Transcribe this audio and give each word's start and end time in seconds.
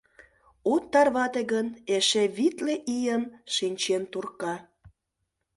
От 0.73 0.83
тарвате 0.93 1.41
гын, 1.51 1.67
эше 1.95 2.23
витле 2.37 2.75
ийым 2.97 3.23
шинчен 3.55 4.03
турка. 4.11 4.55